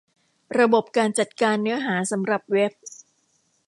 [0.59, 2.71] ระบบการจัดการเนื้อหาสำหรับเว็บ